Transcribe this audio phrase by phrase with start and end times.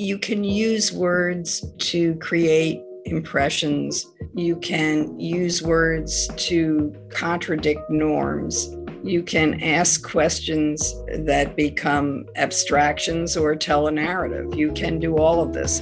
[0.00, 4.06] You can use words to create impressions.
[4.32, 8.76] You can use words to contradict norms.
[9.02, 14.54] You can ask questions that become abstractions or tell a narrative.
[14.54, 15.80] You can do all of this.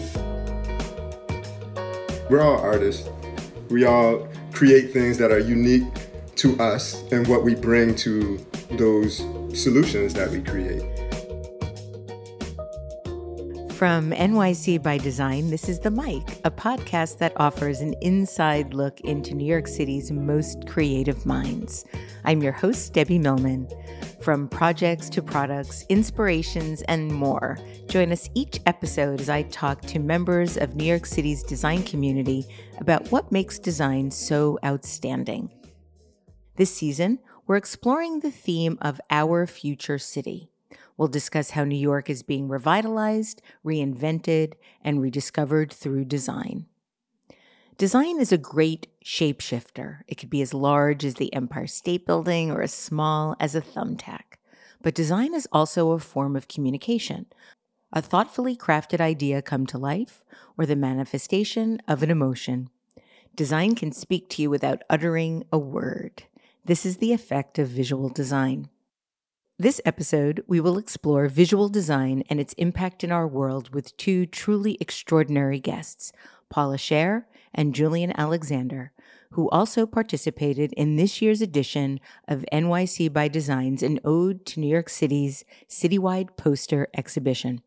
[2.31, 3.11] We're all artists.
[3.69, 5.85] We all create things that are unique
[6.37, 8.39] to us and what we bring to
[8.71, 9.19] those
[9.53, 10.96] solutions that we create.
[13.77, 19.03] From NYC by Design, this is The Mic, a podcast that offers an inside look
[19.03, 21.85] into New York City's most creative minds.
[22.25, 23.69] I'm your host, Debbie Millman.
[24.23, 29.99] From projects to products, inspirations, and more, join us each episode as I talk to
[29.99, 32.47] members of New York City's design community
[32.79, 35.51] about what makes design so outstanding.
[36.57, 40.51] This season, we're exploring the theme of our future city.
[40.97, 46.67] We'll discuss how New York is being revitalized, reinvented, and rediscovered through design.
[47.79, 50.01] Design is a great shapeshifter.
[50.09, 53.61] It could be as large as the Empire State Building or as small as a
[53.61, 54.39] thumbtack.
[54.81, 57.27] But design is also a form of communication,
[57.93, 60.25] a thoughtfully crafted idea come to life,
[60.57, 62.71] or the manifestation of an emotion.
[63.35, 66.23] Design can speak to you without uttering a word.
[66.65, 68.71] This is the effect of visual design.
[69.59, 74.27] This episode, we will explore visual design and its impact in our world with two
[74.27, 76.13] truly extraordinary guests,
[76.51, 77.25] Paula Scher
[77.55, 78.93] and Julian Alexander,
[79.31, 84.69] who also participated in this year's edition of NYC by Designs, an ode to New
[84.69, 87.63] York City's citywide poster exhibition.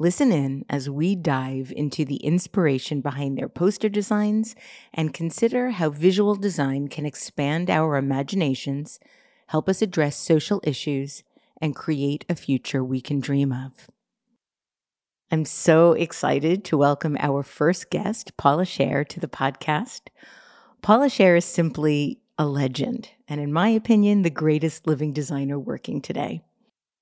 [0.00, 4.56] Listen in as we dive into the inspiration behind their poster designs
[4.92, 8.98] and consider how visual design can expand our imaginations
[9.52, 11.22] help us address social issues,
[11.60, 13.90] and create a future we can dream of.
[15.30, 20.08] I'm so excited to welcome our first guest, Paula Scher, to the podcast.
[20.80, 26.00] Paula Scher is simply a legend, and in my opinion, the greatest living designer working
[26.00, 26.40] today.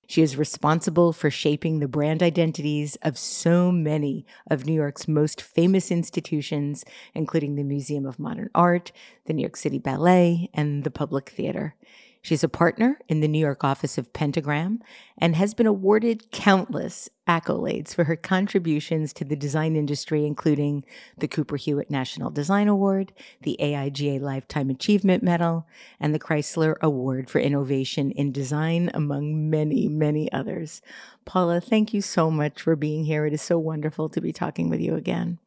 [0.08, 5.40] She is responsible for shaping the brand identities of so many of New York's most
[5.40, 6.84] famous institutions,
[7.14, 8.90] including the Museum of Modern Art,
[9.26, 11.76] the New York City Ballet, and the Public Theater.
[12.22, 14.80] She's a partner in the New York office of Pentagram
[15.16, 20.84] and has been awarded countless accolades for her contributions to the design industry, including
[21.16, 25.66] the Cooper Hewitt National Design Award, the AIGA Lifetime Achievement Medal,
[25.98, 30.82] and the Chrysler Award for Innovation in Design, among many, many others.
[31.24, 33.24] Paula, thank you so much for being here.
[33.24, 35.38] It is so wonderful to be talking with you again.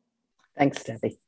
[0.57, 1.19] Thanks, Debbie.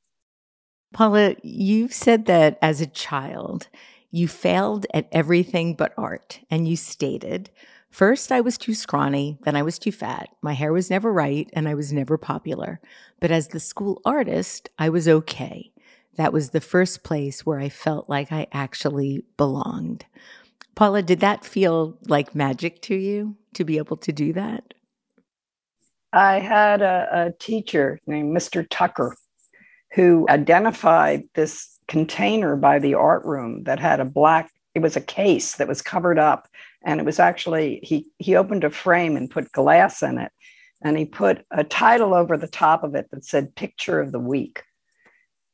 [0.94, 3.67] Paula, you've said that as a child,
[4.16, 7.50] you failed at everything but art, and you stated,
[7.90, 10.30] First, I was too scrawny, then I was too fat.
[10.42, 12.80] My hair was never right, and I was never popular.
[13.20, 15.74] But as the school artist, I was okay.
[16.16, 20.06] That was the first place where I felt like I actually belonged.
[20.75, 24.74] Paula, did that feel like magic to you to be able to do that?
[26.14, 28.66] I had a, a teacher named Mr.
[28.70, 29.18] Tucker
[29.94, 35.01] who identified this container by the art room that had a black it was a
[35.01, 36.50] case that was covered up.
[36.84, 40.31] And it was actually he he opened a frame and put glass in it.
[40.84, 44.19] And he put a title over the top of it that said picture of the
[44.19, 44.62] week.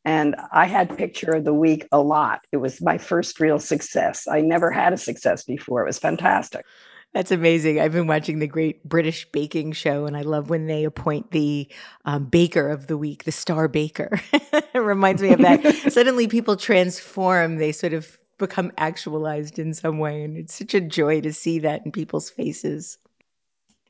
[0.04, 2.42] And i had picture of the week a lot.
[2.52, 4.28] It was my first real success.
[4.28, 5.84] I never had a success before.
[5.84, 6.66] It was fantastic
[7.14, 7.80] that's amazing.
[7.80, 11.68] I've been watching the Great British Baking Show, and I love when they appoint the
[12.06, 14.22] um, baker of the week, the star baker.
[14.34, 15.66] it reminds me of that.
[15.92, 20.82] Suddenly, people transform; they sort of become actualized in some way, and it's such a
[20.82, 22.98] joy to see that in people's faces.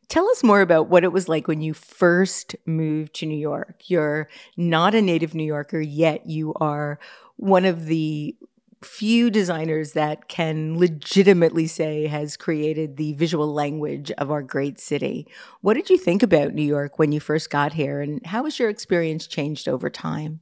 [0.09, 3.83] Tell us more about what it was like when you first moved to New York.
[3.85, 4.27] You're
[4.57, 6.99] not a native New Yorker, yet you are
[7.37, 8.35] one of the
[8.83, 15.27] few designers that can legitimately say has created the visual language of our great city.
[15.61, 18.57] What did you think about New York when you first got here, and how has
[18.57, 20.39] your experience changed over time?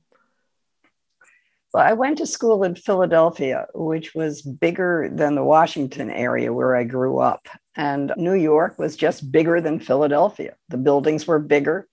[1.73, 6.75] Well, I went to school in Philadelphia, which was bigger than the Washington area where
[6.75, 7.47] I grew up.
[7.75, 10.55] And New York was just bigger than Philadelphia.
[10.69, 11.87] The buildings were bigger.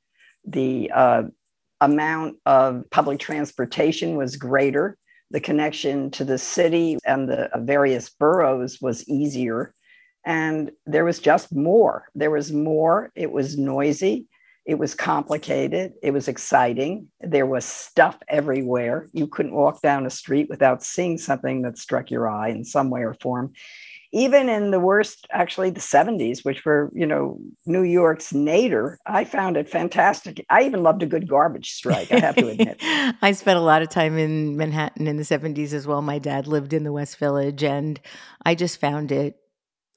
[0.47, 1.23] The uh,
[1.83, 4.97] amount of public transportation was greater
[5.31, 9.75] the connection to the city and the various boroughs was easier.
[10.25, 12.07] And there was just more.
[12.15, 13.13] There was more.
[13.15, 14.27] It was noisy.
[14.65, 15.93] It was complicated.
[16.03, 17.09] It was exciting.
[17.21, 19.09] There was stuff everywhere.
[19.13, 22.91] You couldn't walk down a street without seeing something that struck your eye in some
[22.91, 23.53] way or form.
[24.17, 29.25] Even in the worst, actually the 70s, which were, you know, New York's nadir, I
[29.25, 30.43] found it fantastic.
[30.49, 32.79] I even loved a good garbage strike, I have to admit.
[32.81, 36.01] I spent a lot of time in Manhattan in the 70s as well.
[36.01, 38.01] My dad lived in the West Village, and
[38.43, 39.37] I just found it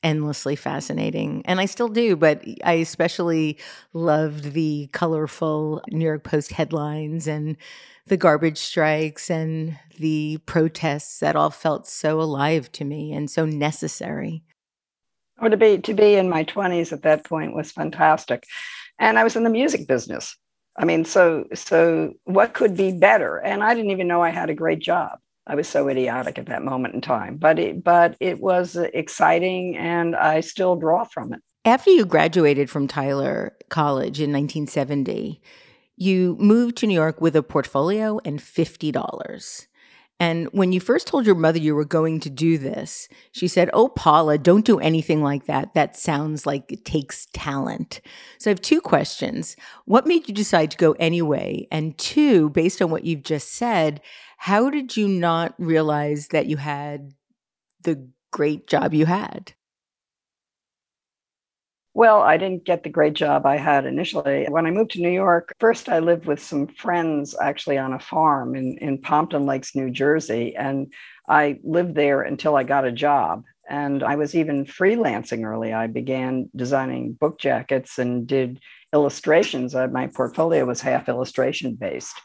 [0.04, 1.42] endlessly fascinating.
[1.46, 3.57] And I still do, but I especially
[3.94, 7.57] loved the colorful New York Post headlines and
[8.07, 13.46] the garbage strikes and the protests that all felt so alive to me and so
[13.46, 14.44] necessary.
[15.42, 18.44] Or to be to be in my 20s at that point was fantastic.
[19.00, 20.36] And I was in the music business.
[20.78, 23.38] I mean, so so what could be better?
[23.38, 25.19] And I didn't even know I had a great job.
[25.50, 29.75] I was so idiotic at that moment in time, but it, but it was exciting,
[29.75, 31.42] and I still draw from it.
[31.66, 35.42] After you graduated from Tyler College in 1970,
[35.98, 39.68] you moved to New York with a portfolio and $50.
[40.19, 43.69] And when you first told your mother you were going to do this, she said,
[43.71, 45.74] Oh, Paula, don't do anything like that.
[45.74, 48.01] That sounds like it takes talent.
[48.38, 49.56] So I have two questions.
[49.86, 51.68] What made you decide to go anyway?
[51.71, 54.01] And two, based on what you've just said,
[54.38, 57.13] how did you not realize that you had
[57.83, 59.54] the great job you had?
[61.94, 64.45] Well, I didn't get the great job I had initially.
[64.47, 68.00] When I moved to New York, first I lived with some friends actually on a
[68.00, 70.56] farm in, in Pompton Lakes, New Jersey.
[70.56, 70.94] And
[71.27, 73.44] I lived there until I got a job.
[73.69, 75.74] And I was even freelancing early.
[75.74, 78.59] I began designing book jackets and did
[78.94, 79.75] illustrations.
[79.75, 82.19] Uh, my portfolio was half illustration based.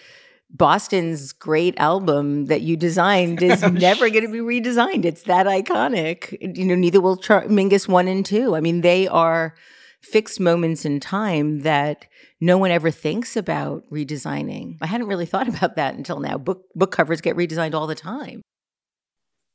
[0.53, 5.05] Boston's great album that you designed is never going to be redesigned.
[5.05, 6.37] It's that iconic.
[6.57, 8.55] You know, neither will Char- Mingus one and two.
[8.55, 9.55] I mean, they are
[10.03, 12.05] fixed moments in time that
[12.39, 14.77] no one ever thinks about redesigning.
[14.81, 16.37] I hadn't really thought about that until now.
[16.37, 18.41] Book book covers get redesigned all the time.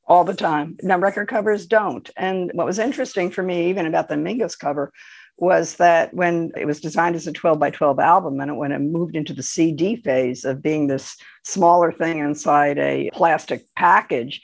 [0.09, 0.77] All the time.
[0.83, 2.09] Now record covers don't.
[2.17, 4.93] And what was interesting for me, even about the Mingus cover,
[5.39, 8.73] was that when it was designed as a 12 by 12 album and it when
[8.73, 14.41] it moved into the CD phase of being this smaller thing inside a plastic package,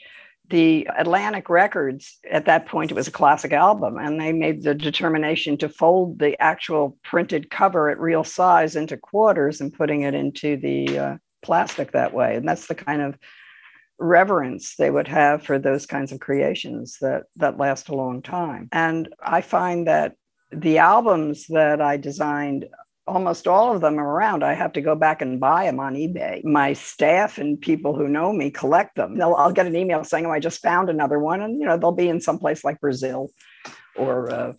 [0.49, 4.75] the Atlantic Records, at that point, it was a classic album, and they made the
[4.75, 10.13] determination to fold the actual printed cover at real size into quarters and putting it
[10.13, 12.35] into the uh, plastic that way.
[12.35, 13.17] And that's the kind of
[13.99, 18.67] reverence they would have for those kinds of creations that that last a long time.
[18.71, 20.15] And I find that
[20.51, 22.67] the albums that I designed
[23.07, 24.43] almost all of them are around.
[24.43, 26.43] I have to go back and buy them on eBay.
[26.43, 29.17] My staff and people who know me collect them.
[29.17, 31.77] They'll, I'll get an email saying, "Oh, I just found another one," and you know
[31.77, 33.29] they'll be in some place like Brazil
[33.95, 34.53] or uh,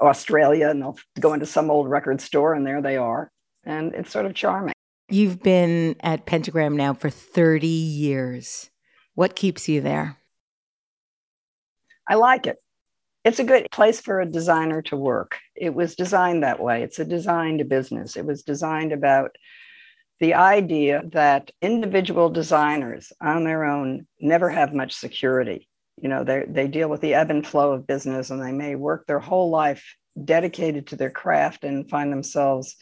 [0.00, 3.30] Australia, and they'll go into some old record store, and there they are,
[3.64, 4.74] and it's sort of charming.
[5.08, 8.70] You've been at Pentagram now for thirty years.
[9.14, 10.16] What keeps you there?
[12.08, 12.56] I like it
[13.24, 15.38] it's a good place for a designer to work.
[15.54, 16.82] It was designed that way.
[16.82, 18.16] It's a designed business.
[18.16, 19.36] It was designed about
[20.20, 25.68] the idea that individual designers on their own never have much security.
[26.00, 28.74] You know, they, they deal with the ebb and flow of business and they may
[28.74, 32.76] work their whole life dedicated to their craft and find themselves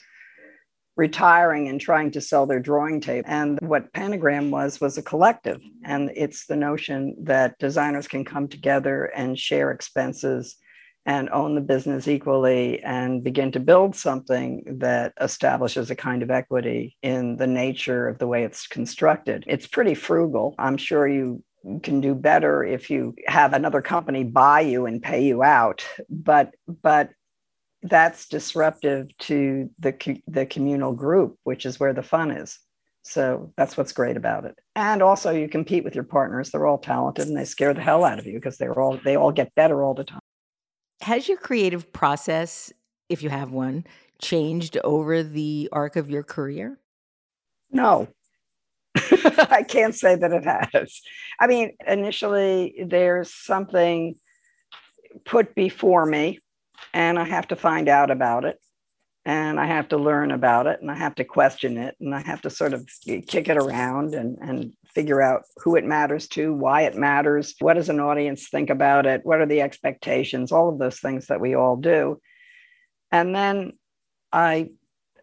[0.98, 3.24] retiring and trying to sell their drawing tape.
[3.28, 5.62] And what Pentagram was, was a collective.
[5.84, 10.56] And it's the notion that designers can come together and share expenses
[11.06, 16.30] and own the business equally and begin to build something that establishes a kind of
[16.30, 19.44] equity in the nature of the way it's constructed.
[19.46, 20.54] It's pretty frugal.
[20.58, 21.42] I'm sure you
[21.82, 26.54] can do better if you have another company buy you and pay you out but
[26.82, 27.10] but
[27.82, 32.58] that's disruptive to the the communal group which is where the fun is.
[33.02, 34.58] So that's what's great about it.
[34.76, 36.50] And also you compete with your partners.
[36.50, 39.16] They're all talented and they scare the hell out of you because they're all they
[39.16, 40.20] all get better all the time.
[41.00, 42.72] Has your creative process
[43.08, 43.86] if you have one
[44.20, 46.78] changed over the arc of your career?
[47.70, 48.08] No.
[48.94, 51.00] I can't say that it has.
[51.38, 54.16] I mean, initially, there's something
[55.24, 56.40] put before me,
[56.92, 58.58] and I have to find out about it,
[59.24, 62.20] and I have to learn about it, and I have to question it, and I
[62.20, 62.88] have to sort of
[63.26, 67.74] kick it around and, and figure out who it matters to, why it matters, what
[67.74, 71.40] does an audience think about it, what are the expectations, all of those things that
[71.40, 72.20] we all do.
[73.12, 73.72] And then
[74.32, 74.70] I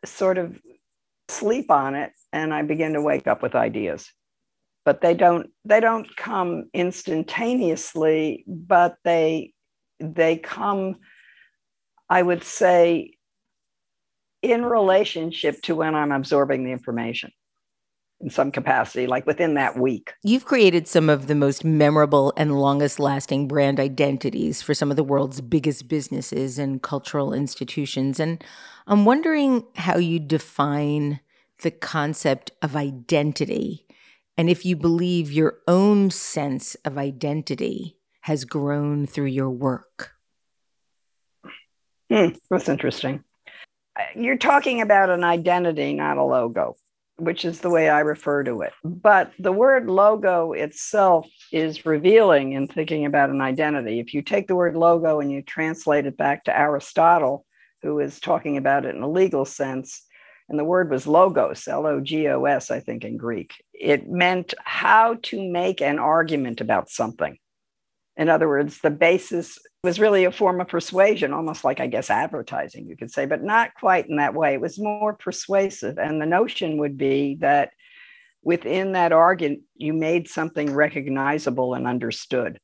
[0.05, 0.59] sort of
[1.27, 4.11] sleep on it and I begin to wake up with ideas.
[4.83, 9.53] But they don't they don't come instantaneously, but they
[9.99, 10.97] they come,
[12.09, 13.11] I would say,
[14.41, 17.31] in relationship to when I'm absorbing the information
[18.21, 20.13] in some capacity, like within that week.
[20.23, 24.97] You've created some of the most memorable and longest lasting brand identities for some of
[24.97, 28.19] the world's biggest businesses and cultural institutions.
[28.19, 28.43] And
[28.87, 31.19] I'm wondering how you define
[31.61, 33.85] the concept of identity
[34.37, 40.14] and if you believe your own sense of identity has grown through your work.
[42.09, 43.23] Hmm, that's interesting.
[44.15, 46.75] You're talking about an identity, not a logo,
[47.17, 48.73] which is the way I refer to it.
[48.83, 53.99] But the word logo itself is revealing in thinking about an identity.
[53.99, 57.45] If you take the word logo and you translate it back to Aristotle,
[57.81, 60.03] who is talking about it in a legal sense,
[60.49, 63.53] and the word was logos, L O G O S, I think, in Greek.
[63.73, 67.37] It meant how to make an argument about something.
[68.17, 72.09] In other words, the basis was really a form of persuasion, almost like, I guess,
[72.09, 74.53] advertising, you could say, but not quite in that way.
[74.53, 75.97] It was more persuasive.
[75.97, 77.71] And the notion would be that
[78.41, 82.59] within that argument, you made something recognizable and understood.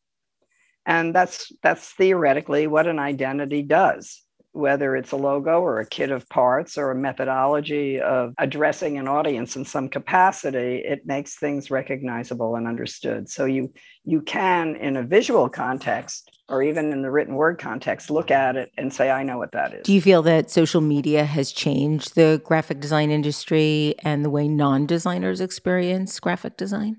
[0.86, 6.12] And that's that's theoretically what an identity does whether it's a logo or a kit
[6.12, 11.72] of parts or a methodology of addressing an audience in some capacity it makes things
[11.72, 13.29] recognizable and understood.
[13.29, 18.10] So you you can in a visual context or even in the written word context
[18.10, 19.84] look at it and say i know what that is.
[19.84, 24.48] Do you feel that social media has changed the graphic design industry and the way
[24.48, 26.98] non-designers experience graphic design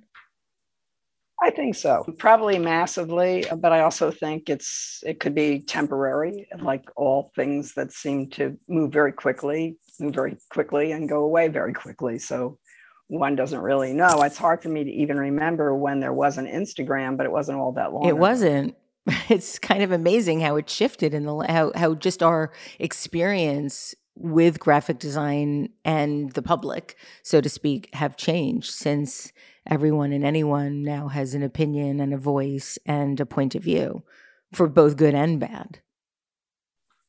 [1.43, 2.05] I think so.
[2.19, 7.75] Probably massively, uh, but I also think it's it could be temporary, like all things
[7.75, 12.19] that seem to move very quickly, move very quickly and go away very quickly.
[12.19, 12.59] So
[13.09, 14.23] one doesn't really know.
[14.23, 17.59] It's hard for me to even remember when there was an Instagram, but it wasn't
[17.59, 18.05] all that long.
[18.05, 18.17] It ago.
[18.17, 18.77] wasn't.
[19.29, 24.61] It's kind of amazing how it shifted in the how how just our experience with
[24.61, 29.33] graphic design and the public, so to speak, have changed since
[29.67, 34.03] everyone and anyone now has an opinion and a voice and a point of view
[34.53, 35.81] for both good and bad.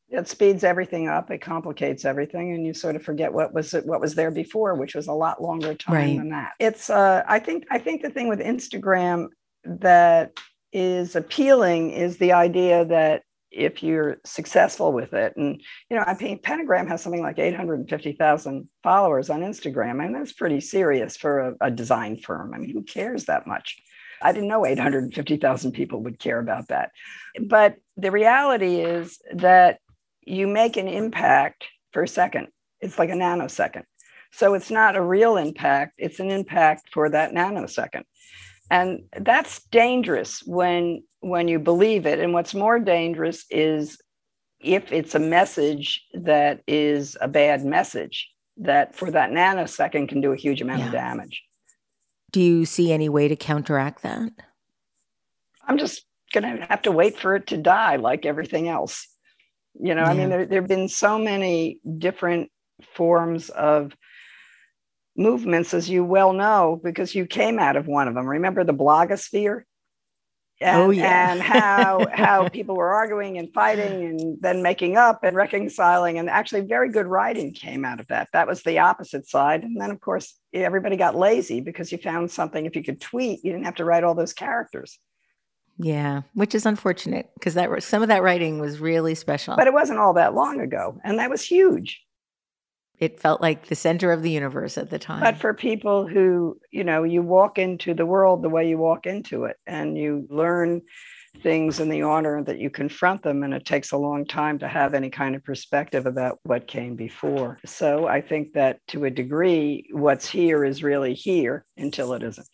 [0.09, 1.31] It speeds everything up.
[1.31, 4.93] It complicates everything, and you sort of forget what was what was there before, which
[4.93, 6.17] was a lot longer time right.
[6.17, 6.51] than that.
[6.59, 9.29] It's uh, I think I think the thing with Instagram
[9.65, 10.37] that
[10.71, 15.35] is appealing is the idea that if you're successful with it.
[15.37, 20.03] And, you know, I mean, Pentagram has something like 850,000 followers on Instagram.
[20.03, 22.53] and that's pretty serious for a, a, design firm.
[22.53, 23.77] I mean, who cares that much?
[24.21, 26.91] I didn't know 850,000 people would care about that.
[27.39, 29.79] But the reality is that
[30.21, 32.47] you make an impact for a second,
[32.79, 33.83] it's like a nanosecond.
[34.31, 38.03] So it's not a real impact, it's an impact for that nanosecond
[38.69, 43.97] and that's dangerous when when you believe it and what's more dangerous is
[44.59, 50.31] if it's a message that is a bad message that for that nanosecond can do
[50.31, 50.85] a huge amount yeah.
[50.87, 51.43] of damage
[52.31, 54.29] do you see any way to counteract that
[55.67, 59.07] i'm just going to have to wait for it to die like everything else
[59.79, 60.09] you know yeah.
[60.09, 62.49] i mean there, there have been so many different
[62.95, 63.95] forms of
[65.15, 68.27] movements, as you well know, because you came out of one of them.
[68.27, 69.63] Remember the blogosphere?
[70.63, 71.31] and, oh, yeah.
[71.31, 76.29] and how how people were arguing and fighting and then making up and reconciling and
[76.29, 79.91] actually very good writing came out of that that was the opposite side and then
[79.91, 83.65] of course everybody got lazy because you found something if you could tweet you didn't
[83.65, 84.99] have to write all those characters
[85.77, 89.73] yeah which is unfortunate because that some of that writing was really special but it
[89.73, 92.02] wasn't all that long ago and that was huge
[92.99, 95.21] it felt like the center of the universe at the time.
[95.21, 99.05] But for people who, you know, you walk into the world the way you walk
[99.05, 100.81] into it and you learn
[101.41, 104.67] things in the order that you confront them and it takes a long time to
[104.67, 107.59] have any kind of perspective about what came before.
[107.65, 112.47] So I think that to a degree what's here is really here until it isn't.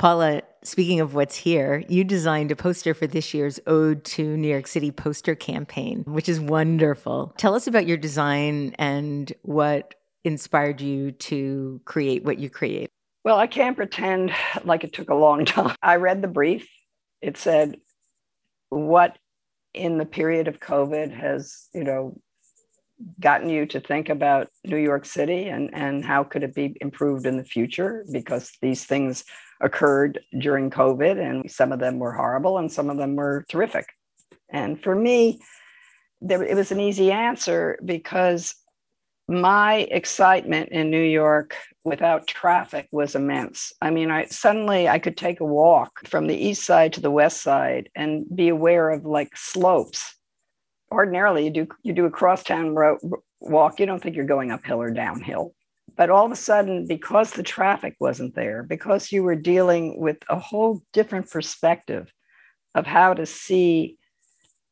[0.00, 4.48] Paula, speaking of what's here, you designed a poster for this year's Ode to New
[4.48, 7.34] York City poster campaign, which is wonderful.
[7.36, 12.88] Tell us about your design and what inspired you to create what you create.
[13.26, 14.32] Well, I can't pretend
[14.64, 15.76] like it took a long time.
[15.82, 16.66] I read the brief.
[17.20, 17.76] It said,
[18.70, 19.18] What
[19.74, 22.18] in the period of COVID has, you know,
[23.20, 27.26] gotten you to think about New York City and, and how could it be improved
[27.26, 28.06] in the future?
[28.10, 29.24] Because these things
[29.60, 33.86] occurred during COVID, and some of them were horrible and some of them were terrific.
[34.50, 35.40] And for me,
[36.20, 38.54] there, it was an easy answer because
[39.28, 43.72] my excitement in New York without traffic was immense.
[43.80, 47.10] I mean, I suddenly I could take a walk from the east side to the
[47.10, 50.16] west side and be aware of like slopes.
[50.90, 52.98] Ordinarily, you do you do a crosstown road
[53.40, 55.54] walk, you don't think you're going uphill or downhill.
[56.00, 60.16] But all of a sudden, because the traffic wasn't there, because you were dealing with
[60.30, 62.10] a whole different perspective
[62.74, 63.98] of how to see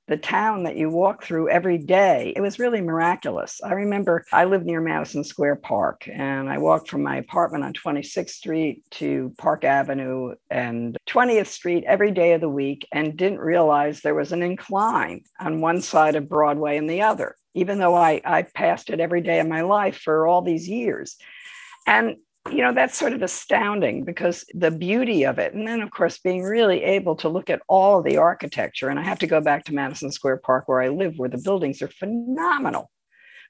[0.06, 3.60] the town that you walk through every day, it was really miraculous.
[3.62, 7.74] I remember I lived near Madison Square Park and I walked from my apartment on
[7.74, 13.40] 26th Street to Park Avenue and 20th Street every day of the week and didn't
[13.40, 17.94] realize there was an incline on one side of Broadway and the other even though
[17.94, 21.16] I, I passed it every day of my life for all these years.
[21.86, 22.16] And,
[22.50, 25.54] you know, that's sort of astounding because the beauty of it.
[25.54, 28.88] And then, of course, being really able to look at all the architecture.
[28.88, 31.38] And I have to go back to Madison Square Park where I live, where the
[31.38, 32.90] buildings are phenomenal.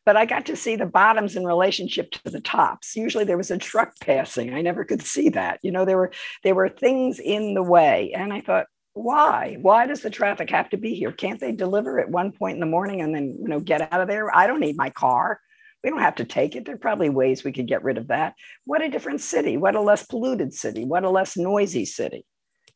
[0.07, 2.97] But I got to see the bottoms in relationship to the tops.
[2.97, 4.55] Usually there was a truck passing.
[4.55, 5.59] I never could see that.
[5.63, 8.13] You know, there were there were things in the way.
[8.15, 8.67] And I thought,
[8.99, 9.57] why?
[9.61, 11.13] Why does the traffic have to be here?
[11.13, 14.01] Can't they deliver at one point in the morning and then you know get out
[14.01, 14.35] of there?
[14.37, 15.41] I don't need my car.
[15.83, 16.65] We don't have to take it.
[16.65, 18.35] There are probably ways we could get rid of that.
[18.65, 19.57] What a different city.
[19.57, 20.85] What a less polluted city.
[20.85, 22.27] What a less noisy city.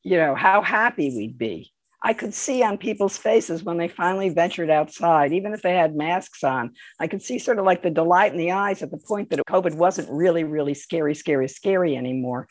[0.05, 1.73] You know how happy we'd be.
[2.05, 5.95] I could see on people's faces when they finally ventured outside even if they had
[5.95, 8.99] masks on i could see sort of like the delight in the eyes at the
[8.99, 12.49] point that covid wasn't really really scary scary scary anymore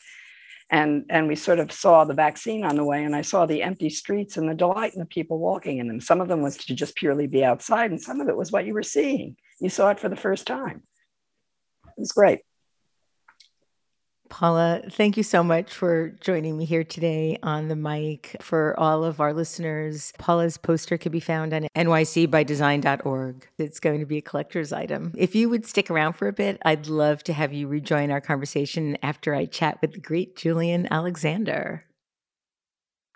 [0.72, 3.62] and and we sort of saw the vaccine on the way and i saw the
[3.62, 6.00] empty streets and the delight in the people walking in them.
[6.00, 8.66] Some of them was to just purely be outside and some of it was what
[8.66, 9.36] you were seeing.
[9.60, 10.82] You saw it for the first time.
[11.86, 12.40] It was great
[14.32, 18.34] Paula, thank you so much for joining me here today on the mic.
[18.40, 23.46] For all of our listeners, Paula's poster can be found on nycbydesign.org.
[23.58, 25.12] It's going to be a collector's item.
[25.18, 28.22] If you would stick around for a bit, I'd love to have you rejoin our
[28.22, 31.84] conversation after I chat with the great Julian Alexander.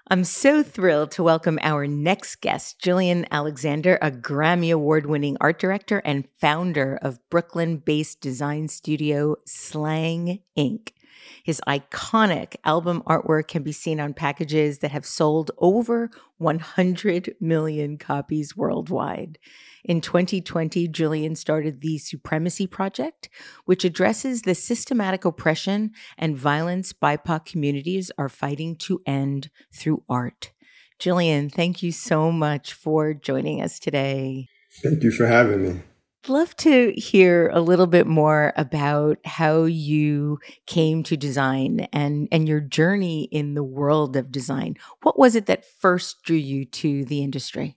[0.09, 5.59] I'm so thrilled to welcome our next guest, Julian Alexander, a Grammy Award winning art
[5.59, 10.91] director and founder of Brooklyn based design studio Slang Inc.
[11.43, 17.99] His iconic album artwork can be seen on packages that have sold over 100 million
[17.99, 19.39] copies worldwide.
[19.85, 23.29] In 2020, Julian started the Supremacy Project,
[23.65, 30.53] which addresses the systematic oppression and violence BIPOC communities are fighting to end through art.
[30.99, 34.49] Julian, thank you so much for joining us today.
[34.83, 35.83] Thank you for having me
[36.29, 42.49] love to hear a little bit more about how you came to design and and
[42.49, 44.77] your journey in the world of design.
[45.03, 47.77] What was it that first drew you to the industry?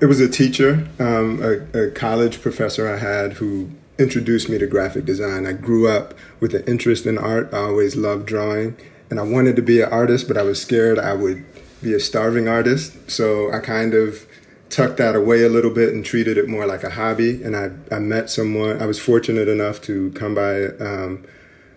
[0.00, 4.66] It was a teacher, um, a, a college professor I had who introduced me to
[4.66, 5.46] graphic design.
[5.46, 7.52] I grew up with an interest in art.
[7.52, 8.76] I always loved drawing,
[9.10, 11.44] and I wanted to be an artist, but I was scared I would
[11.82, 13.10] be a starving artist.
[13.10, 14.26] So I kind of
[14.70, 17.42] tucked that away a little bit and treated it more like a hobby.
[17.42, 21.26] And I, I met someone, I was fortunate enough to come by um,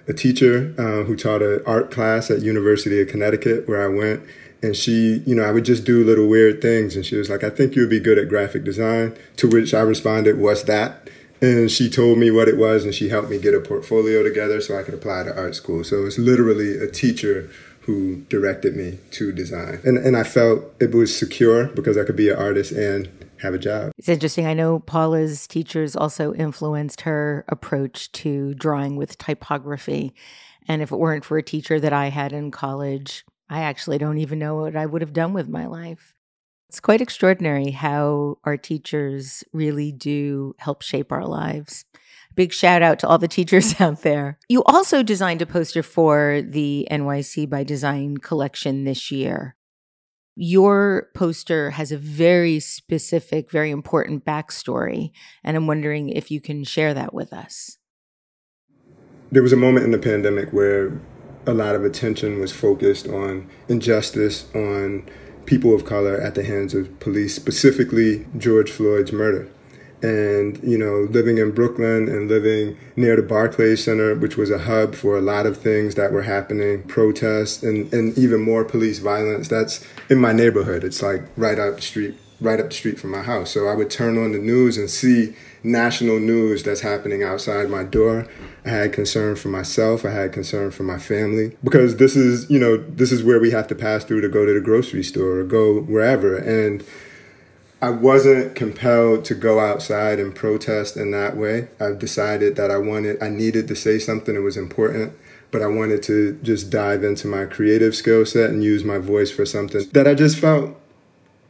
[0.08, 4.24] a teacher uh, who taught an art class at University of Connecticut where I went.
[4.62, 6.96] And she, you know, I would just do little weird things.
[6.96, 9.18] And she was like, I think you'd be good at graphic design.
[9.38, 11.10] To which I responded, What's that?
[11.42, 14.62] And she told me what it was and she helped me get a portfolio together
[14.62, 15.84] so I could apply to art school.
[15.84, 17.50] So it's literally a teacher
[17.86, 19.80] who directed me to design.
[19.84, 23.10] And, and I felt it was secure because I could be an artist and
[23.42, 23.92] have a job.
[23.98, 24.46] It's interesting.
[24.46, 30.14] I know Paula's teachers also influenced her approach to drawing with typography.
[30.68, 34.18] And if it weren't for a teacher that I had in college, I actually don't
[34.18, 36.16] even know what I would have done with my life.
[36.70, 41.86] It's quite extraordinary how our teachers really do help shape our lives.
[42.36, 44.40] Big shout out to all the teachers out there.
[44.50, 49.56] You also designed a poster for the NYC by Design collection this year.
[50.36, 55.12] Your poster has a very specific, very important backstory,
[55.44, 57.78] and I'm wondering if you can share that with us.
[59.32, 61.00] There was a moment in the pandemic where
[61.46, 65.08] a lot of attention was focused on injustice, on
[65.46, 69.50] people of color at the hands of police, specifically George Floyd's murder
[70.04, 74.60] and you know living in brooklyn and living near the barclays center which was a
[74.60, 79.00] hub for a lot of things that were happening protests and, and even more police
[79.00, 80.84] violence that's in my neighborhood.
[80.84, 83.52] It's like right up the street right up the street from my house.
[83.52, 87.84] So i would turn on the news and see national news that's happening outside my
[87.84, 88.28] door.
[88.66, 90.04] I had concern for myself.
[90.04, 93.52] I had concern for my family because this is you know this is where we
[93.52, 96.36] have to pass through to go to the grocery store or go wherever.
[96.36, 96.84] And
[97.84, 101.68] I wasn't compelled to go outside and protest in that way.
[101.82, 105.12] I've decided that I wanted, I needed to say something that was important,
[105.52, 109.32] but I wanted to just dive into my creative skill set and use my voice
[109.32, 110.80] for something that I just felt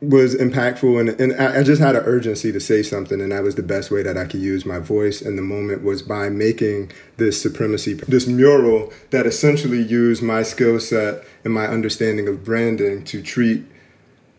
[0.02, 3.54] was impactful and, and I just had an urgency to say something and that was
[3.54, 6.92] the best way that I could use my voice and the moment was by making
[7.18, 13.06] this supremacy this mural that essentially used my skill set and my understanding of branding
[13.06, 13.64] to treat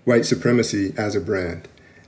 [0.05, 1.67] white supremacy as a brand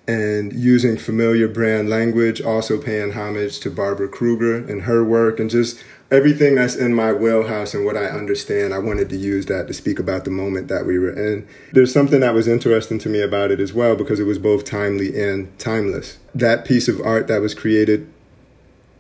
[0.08, 5.50] and using familiar brand language, also paying homage to Barbara Kruger and her work, and
[5.50, 8.72] just everything that's in my wheelhouse and what I understand.
[8.72, 11.46] I wanted to use that to speak about the moment that we were in.
[11.72, 14.64] There's something that was interesting to me about it as well because it was both
[14.64, 16.18] timely and timeless.
[16.34, 18.08] That piece of art that was created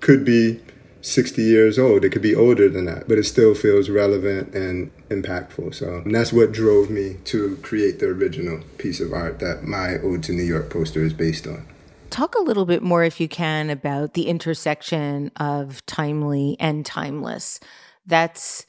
[0.00, 0.60] could be
[1.02, 2.04] 60 years old.
[2.04, 5.74] It could be older than that, but it still feels relevant and impactful.
[5.74, 10.22] So that's what drove me to create the original piece of art that my Ode
[10.24, 11.66] to New York poster is based on.
[12.10, 17.60] Talk a little bit more, if you can, about the intersection of timely and timeless.
[18.06, 18.64] That's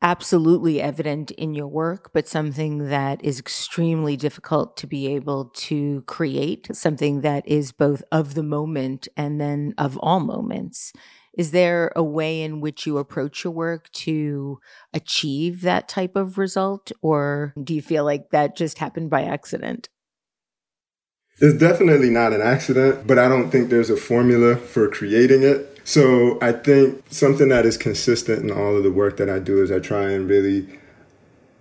[0.00, 6.02] absolutely evident in your work, but something that is extremely difficult to be able to
[6.02, 10.92] create, something that is both of the moment and then of all moments.
[11.38, 14.58] Is there a way in which you approach your work to
[14.92, 16.90] achieve that type of result?
[17.00, 19.88] Or do you feel like that just happened by accident?
[21.40, 25.80] It's definitely not an accident, but I don't think there's a formula for creating it.
[25.84, 29.62] So I think something that is consistent in all of the work that I do
[29.62, 30.66] is I try and really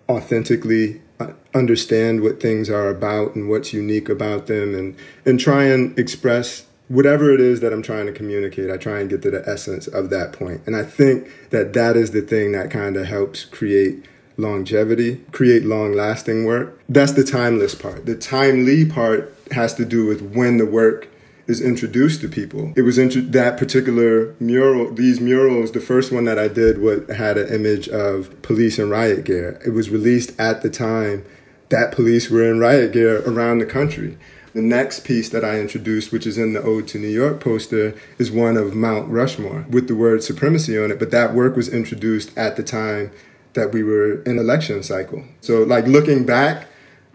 [0.10, 5.66] authentically uh, understand what things are about and what's unique about them and and try
[5.66, 9.32] and express whatever it is that I'm trying to communicate, I try and get to
[9.32, 10.62] the essence of that point.
[10.66, 14.06] And I think that that is the thing that kind of helps create
[14.38, 16.80] longevity, create long lasting work.
[16.88, 18.06] That's the timeless part.
[18.06, 21.10] The timely part has to do with when the work
[21.48, 22.74] is introduced to people.
[22.76, 27.10] It was intro- that particular mural, these murals, the first one that I did what
[27.10, 29.60] had an image of police in riot gear.
[29.66, 31.26] It was released at the time
[31.70, 34.18] that police were in riot gear around the country.
[34.58, 37.94] The next piece that I introduced, which is in the Ode to New York poster,
[38.18, 40.98] is one of Mount Rushmore with the word supremacy on it.
[40.98, 43.12] But that work was introduced at the time
[43.54, 45.24] that we were in election cycle.
[45.42, 46.66] So, like looking back,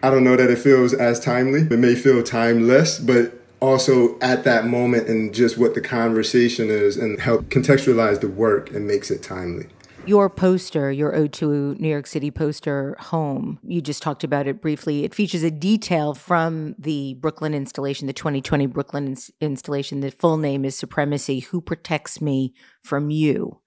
[0.01, 1.63] I don't know that it feels as timely.
[1.63, 6.95] It may feel timeless, but also at that moment and just what the conversation is
[6.95, 9.67] and help contextualize the work and makes it timely
[10.05, 14.61] your poster, your Ode to New York City poster home, you just talked about it
[14.61, 15.03] briefly.
[15.03, 20.01] It features a detail from the Brooklyn installation, the 2020 Brooklyn ins- installation.
[20.01, 23.61] The full name is Supremacy Who Protects Me from You?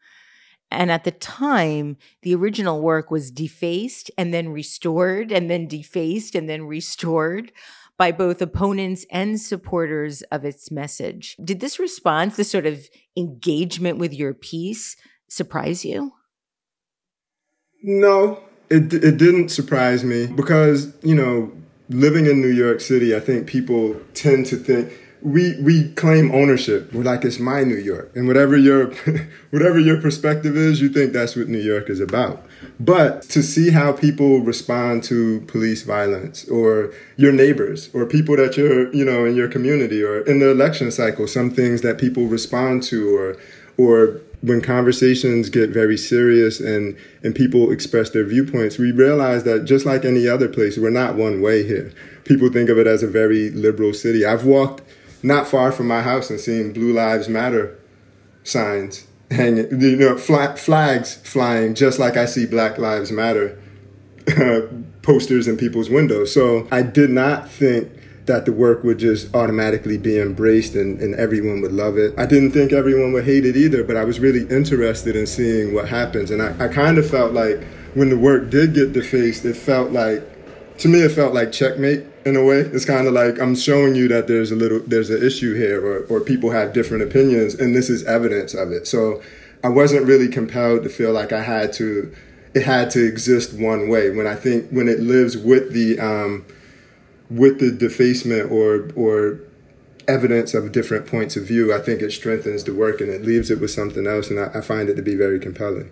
[0.71, 6.35] And at the time, the original work was defaced and then restored, and then defaced
[6.35, 7.53] and then restored
[7.99, 11.37] by both opponents and supporters of its message.
[11.43, 14.97] Did this response, this sort of engagement with your piece,
[15.29, 16.13] surprise you?
[17.87, 21.53] No, it it didn't surprise me because you know
[21.89, 26.93] living in New York City, I think people tend to think we we claim ownership.
[26.93, 28.87] We're like it's my New York, and whatever your
[29.51, 32.45] whatever your perspective is, you think that's what New York is about.
[32.81, 38.57] But to see how people respond to police violence, or your neighbors, or people that
[38.57, 42.27] you're you know in your community, or in the election cycle, some things that people
[42.27, 43.37] respond to, or
[43.79, 49.65] or when conversations get very serious and, and people express their viewpoints, we realize that
[49.65, 51.93] just like any other place, we're not one way here.
[52.25, 54.25] People think of it as a very liberal city.
[54.25, 54.83] I've walked
[55.23, 57.79] not far from my house and seen Blue Lives Matter
[58.45, 63.61] signs hanging, you know, flags flying, just like I see Black Lives Matter
[65.03, 66.33] posters in people's windows.
[66.33, 67.91] So I did not think
[68.27, 72.13] that the work would just automatically be embraced and, and everyone would love it.
[72.19, 75.73] I didn't think everyone would hate it either, but I was really interested in seeing
[75.73, 76.31] what happens.
[76.33, 77.63] And I, I kind of felt like
[77.95, 80.23] when the work did get defaced, it felt like,
[80.79, 82.59] to me, it felt like checkmate in a way.
[82.59, 85.85] It's kind of like I'm showing you that there's a little, there's an issue here
[85.85, 88.89] or, or people have different opinions and this is evidence of it.
[88.89, 89.23] So
[89.63, 92.13] I wasn't really compelled to feel like I had to,
[92.55, 94.11] it had to exist one way.
[94.11, 96.45] When I think, when it lives with the, um,
[97.31, 99.41] with the defacement or or
[100.09, 103.51] evidence of different points of view, I think it strengthens the work and it leaves
[103.51, 105.91] it with something else, and I, I find it to be very compelling.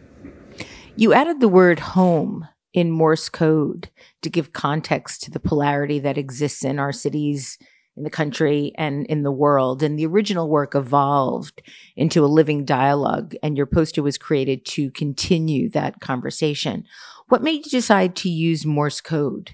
[0.97, 3.91] You added the word home in Morse code
[4.23, 7.59] to give context to the polarity that exists in our cities,
[7.97, 9.83] in the country, and in the world.
[9.83, 11.63] And the original work evolved
[11.97, 16.85] into a living dialogue, and your poster was created to continue that conversation.
[17.29, 19.53] What made you decide to use Morse code?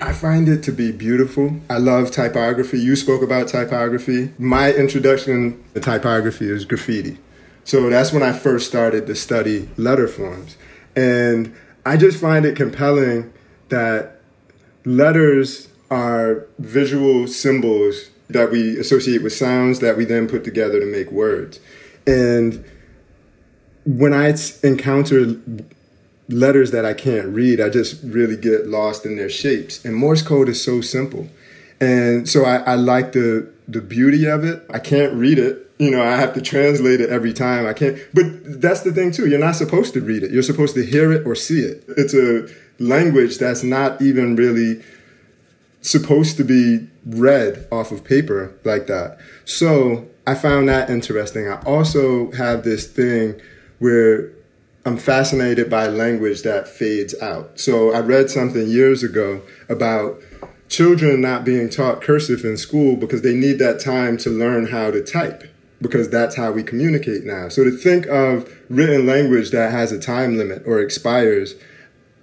[0.00, 1.60] I find it to be beautiful.
[1.68, 2.80] I love typography.
[2.80, 4.32] You spoke about typography.
[4.38, 7.18] My introduction to typography is graffiti.
[7.64, 10.56] So that's when I first started to study letter forms.
[10.96, 13.30] And I just find it compelling
[13.68, 14.20] that
[14.84, 20.86] letters are visual symbols that we associate with sounds that we then put together to
[20.86, 21.60] make words.
[22.06, 22.64] And
[23.84, 25.36] when I encounter
[26.30, 29.84] letters that I can't read, I just really get lost in their shapes.
[29.84, 31.28] And Morse code is so simple.
[31.80, 34.64] And so I, I like the the beauty of it.
[34.70, 35.70] I can't read it.
[35.78, 37.66] You know, I have to translate it every time.
[37.66, 38.24] I can't but
[38.60, 39.28] that's the thing too.
[39.28, 40.30] You're not supposed to read it.
[40.30, 41.84] You're supposed to hear it or see it.
[41.96, 44.82] It's a language that's not even really
[45.82, 49.18] supposed to be read off of paper like that.
[49.46, 51.48] So I found that interesting.
[51.48, 53.40] I also have this thing
[53.78, 54.32] where
[54.86, 57.60] I'm fascinated by language that fades out.
[57.60, 60.20] So I read something years ago about
[60.68, 64.90] children not being taught cursive in school because they need that time to learn how
[64.90, 65.44] to type
[65.82, 67.48] because that's how we communicate now.
[67.48, 71.56] So to think of written language that has a time limit or expires,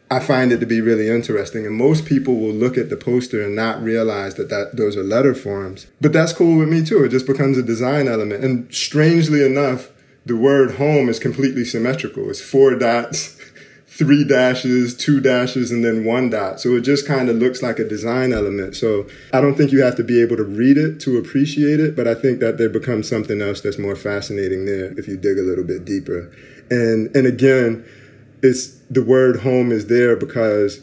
[0.10, 1.66] I find it to be really interesting.
[1.66, 5.04] And most people will look at the poster and not realize that, that those are
[5.04, 5.88] letter forms.
[6.00, 7.04] But that's cool with me too.
[7.04, 8.44] It just becomes a design element.
[8.44, 9.92] And strangely enough,
[10.28, 12.30] the word home is completely symmetrical.
[12.30, 13.40] It's four dots,
[13.88, 16.60] three dashes, two dashes, and then one dot.
[16.60, 18.76] So it just kind of looks like a design element.
[18.76, 21.96] So I don't think you have to be able to read it to appreciate it,
[21.96, 25.40] but I think that there becomes something else that's more fascinating there if you dig
[25.40, 26.32] a little bit deeper.
[26.70, 27.86] And and again,
[28.44, 30.82] it's the word home is there because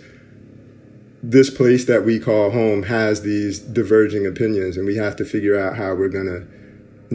[1.22, 5.58] this place that we call home has these diverging opinions and we have to figure
[5.58, 6.46] out how we're going to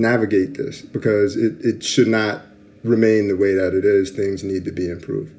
[0.01, 2.41] navigate this because it, it should not
[2.83, 4.11] remain the way that it is.
[4.11, 5.33] Things need to be improved.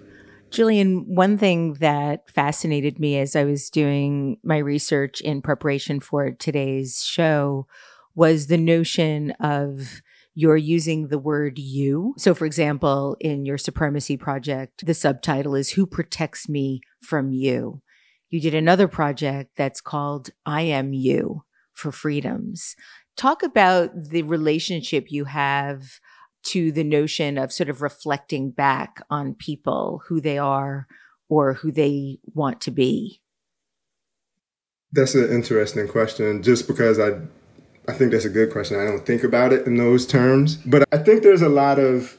[0.51, 6.33] Julian, one thing that fascinated me as I was doing my research in preparation for
[6.33, 7.69] today's show
[8.17, 10.03] was the notion of
[10.35, 12.15] you're using the word you.
[12.17, 17.83] So, for example, in your supremacy project, the subtitle is Who Protects Me from You?
[18.29, 22.77] You did another project that's called I Am You for Freedoms.
[23.21, 26.01] Talk about the relationship you have
[26.45, 30.87] to the notion of sort of reflecting back on people, who they are
[31.29, 33.21] or who they want to be.
[34.93, 37.21] That's an interesting question, just because I
[37.87, 38.81] I think that's a good question.
[38.81, 40.57] I don't think about it in those terms.
[40.65, 42.17] But I think there's a lot of,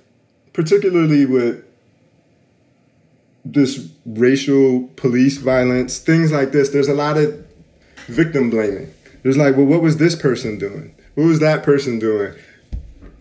[0.54, 1.66] particularly with
[3.44, 7.44] this racial police violence, things like this, there's a lot of
[8.06, 8.94] victim blaming.
[9.24, 10.96] There's like, well, what was this person doing?
[11.16, 12.34] What was that person doing?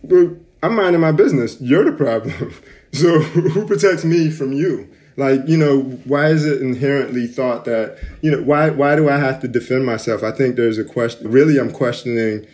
[0.03, 1.61] Well, I'm minding my business.
[1.61, 2.55] You're the problem.
[2.93, 4.89] So who protects me from you?
[5.17, 9.19] Like, you know, why is it inherently thought that, you know, why why do I
[9.19, 10.23] have to defend myself?
[10.23, 12.47] I think there's a question really I'm questioning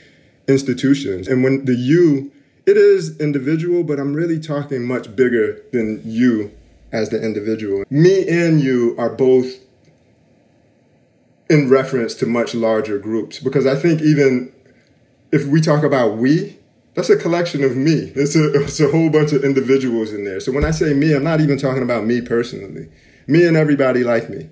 [0.49, 1.29] institutions.
[1.29, 2.33] And when the you,
[2.67, 6.51] it is individual, but I'm really talking much bigger than you
[6.93, 7.85] as the individual.
[7.91, 9.47] Me and you are both
[11.49, 14.53] in reference to much larger groups because I think even
[15.33, 16.59] if we talk about we,
[16.95, 18.13] that's a collection of me.
[18.15, 20.41] It's a, it's a whole bunch of individuals in there.
[20.41, 22.89] So when I say me, I'm not even talking about me personally.
[23.27, 24.49] Me and everybody like me.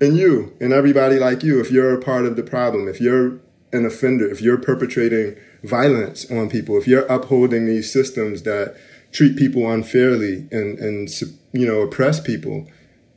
[0.00, 3.40] And you and everybody like you, if you're a part of the problem, if you're
[3.72, 8.76] an offender, if you're perpetrating violence on people, if you're upholding these systems that
[9.10, 11.08] treat people unfairly and, and
[11.52, 12.68] you know, oppress people,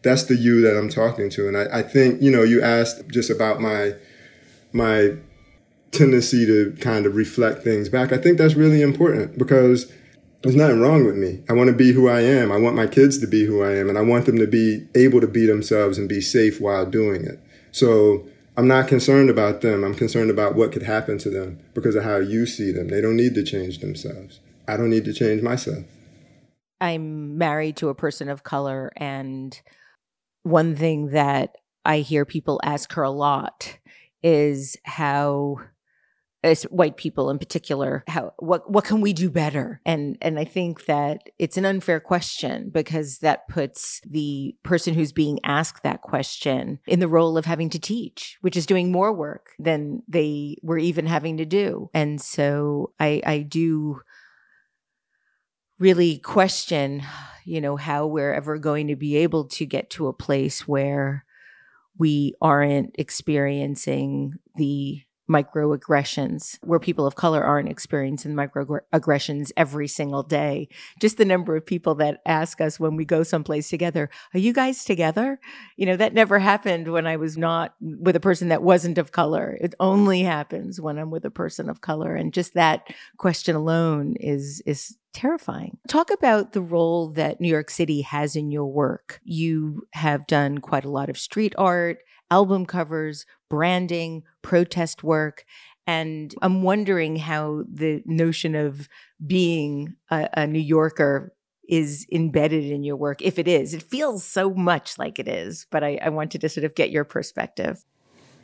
[0.03, 1.47] that's the you that I'm talking to.
[1.47, 3.93] And I, I think, you know, you asked just about my,
[4.73, 5.15] my
[5.91, 8.11] tendency to kind of reflect things back.
[8.11, 9.91] I think that's really important because
[10.41, 11.43] there's nothing wrong with me.
[11.49, 12.51] I want to be who I am.
[12.51, 14.87] I want my kids to be who I am, and I want them to be
[14.95, 17.39] able to be themselves and be safe while doing it.
[17.71, 18.25] So
[18.57, 19.83] I'm not concerned about them.
[19.83, 22.87] I'm concerned about what could happen to them because of how you see them.
[22.87, 24.39] They don't need to change themselves.
[24.67, 25.83] I don't need to change myself.
[26.79, 29.59] I'm married to a person of color, and
[30.43, 33.77] one thing that I hear people ask her a lot
[34.23, 35.57] is how
[36.43, 39.79] as white people in particular how what what can we do better?
[39.85, 45.11] And and i think that it's an unfair question because that puts the person who's
[45.11, 49.13] being asked that question in the role of having to teach which is doing more
[49.13, 51.89] work than they were even having to do.
[51.93, 54.01] And so i i do
[55.81, 57.01] really question
[57.43, 61.25] you know how we're ever going to be able to get to a place where
[61.97, 70.67] we aren't experiencing the microaggressions where people of color aren't experiencing microaggressions every single day.
[70.99, 74.51] Just the number of people that ask us when we go someplace together, are you
[74.51, 75.39] guys together?
[75.77, 79.13] You know, that never happened when I was not with a person that wasn't of
[79.13, 79.57] color.
[79.61, 82.13] It only happens when I'm with a person of color.
[82.13, 85.77] And just that question alone is, is terrifying.
[85.87, 89.19] Talk about the role that New York City has in your work.
[89.23, 95.45] You have done quite a lot of street art, album covers, branding, protest work.
[95.85, 98.87] And I'm wondering how the notion of
[99.25, 101.33] being a, a, New Yorker
[101.67, 103.73] is embedded in your work, if it is.
[103.73, 106.91] It feels so much like it is, but I, I wanted to sort of get
[106.91, 107.83] your perspective.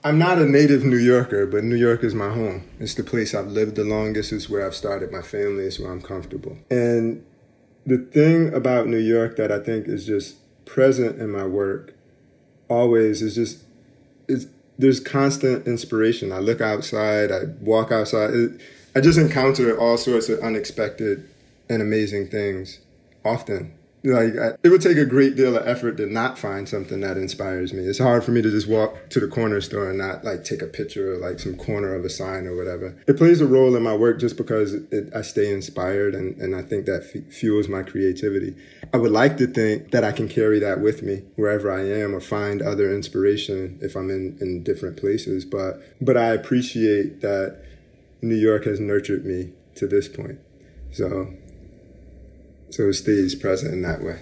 [0.04, 2.70] I'm not a native New Yorker, but New York is my home.
[2.80, 4.32] It's the place I've lived the longest.
[4.32, 5.66] It's where I've started my family.
[5.66, 6.58] It's where I'm comfortable.
[6.70, 7.26] And
[7.86, 11.96] the thing about New York that I think is just present in my work
[12.70, 13.64] always is just
[14.28, 14.46] it's
[14.78, 16.32] there's constant inspiration.
[16.32, 18.34] I look outside, I walk outside.
[18.34, 18.62] It,
[18.96, 21.28] I just encounter all sorts of unexpected
[21.70, 22.80] and amazing things
[23.26, 27.02] often like I, it would take a great deal of effort to not find something
[27.02, 27.84] that inspires me.
[27.84, 30.62] It's hard for me to just walk to the corner store and not like take
[30.62, 32.96] a picture of like some corner of a sign or whatever.
[33.08, 36.56] It plays a role in my work just because it, I stay inspired and, and
[36.56, 38.56] I think that f- fuels my creativity.
[38.94, 42.16] I would like to think that I can carry that with me wherever I am
[42.16, 45.44] or find other inspiration if I'm in, in different places.
[45.44, 47.62] But but I appreciate that
[48.22, 50.40] New York has nurtured me to this point.
[50.92, 51.34] So
[52.70, 54.20] so stays present in that way.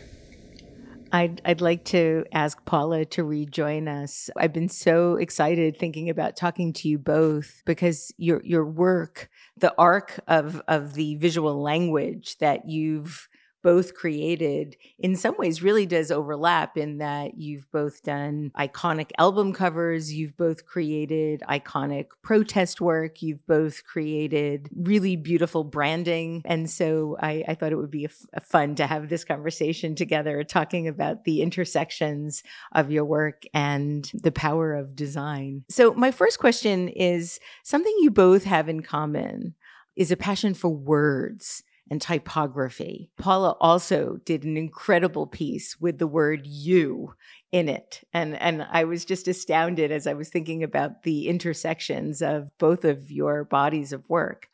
[1.11, 4.29] I'd, I'd like to ask Paula to rejoin us.
[4.35, 9.73] I've been so excited thinking about talking to you both because your your work, the
[9.77, 13.29] arc of of the visual language that you've
[13.65, 19.53] both created in some ways really does overlap in that you've both done iconic album
[19.53, 26.43] covers, you've both created iconic protest work, you've both created really beautiful branding.
[26.45, 29.25] And so I, I thought it would be a, f- a fun to have this
[29.25, 35.63] conversation together, talking about the intersections of your work and the power of design.
[35.71, 39.55] So, my first question is something you both have in common
[39.95, 43.09] is a passion for words and typography.
[43.17, 47.13] Paula also did an incredible piece with the word you
[47.51, 48.03] in it.
[48.11, 52.85] And and I was just astounded as I was thinking about the intersections of both
[52.85, 54.49] of your bodies of work.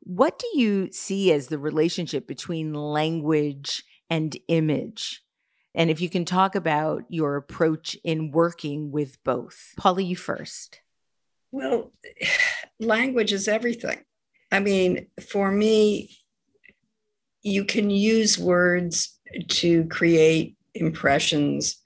[0.00, 5.22] What do you see as the relationship between language and image?
[5.74, 9.74] And if you can talk about your approach in working with both.
[9.76, 10.80] Paula, you first.
[11.52, 11.92] Well,
[12.80, 14.00] language is everything.
[14.50, 16.19] I mean, for me,
[17.42, 21.76] you can use words to create impressions.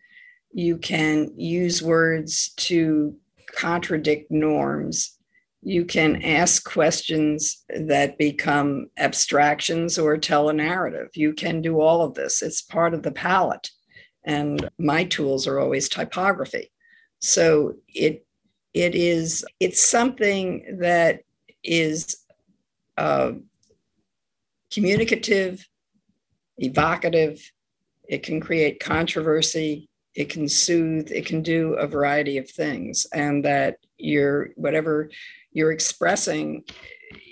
[0.52, 3.16] You can use words to
[3.54, 5.16] contradict norms.
[5.62, 11.08] You can ask questions that become abstractions or tell a narrative.
[11.14, 12.42] You can do all of this.
[12.42, 13.70] It's part of the palette.
[14.24, 16.70] And my tools are always typography.
[17.20, 18.26] So it
[18.74, 21.20] it is it's something that
[21.62, 22.16] is
[22.96, 23.32] uh,
[24.74, 25.66] communicative,
[26.58, 27.40] evocative,
[28.08, 33.44] it can create controversy, it can soothe, it can do a variety of things, and
[33.44, 35.10] that you're whatever
[35.52, 36.64] you're expressing